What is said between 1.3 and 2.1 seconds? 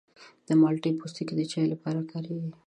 د چای لپاره